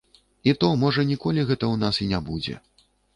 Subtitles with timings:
[0.51, 2.57] І то можа ніколі гэта ў нас і не будзе.